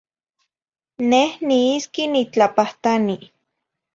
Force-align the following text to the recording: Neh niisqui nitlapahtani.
Neh 1.09 1.31
niisqui 1.47 2.03
nitlapahtani. 2.13 3.15